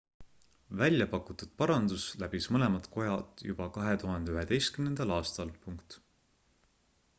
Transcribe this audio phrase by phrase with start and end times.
[0.79, 5.55] välja pakutud parandus läbis mõlemad kojad juba 2011 aastal